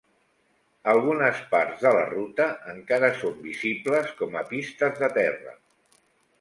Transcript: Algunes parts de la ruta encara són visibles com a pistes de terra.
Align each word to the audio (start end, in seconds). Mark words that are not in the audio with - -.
Algunes 0.93 1.41
parts 1.51 1.83
de 1.83 1.91
la 1.97 2.07
ruta 2.15 2.49
encara 2.73 3.13
són 3.21 3.37
visibles 3.45 4.11
com 4.23 4.41
a 4.43 4.47
pistes 4.55 5.01
de 5.07 5.15
terra. 5.23 5.59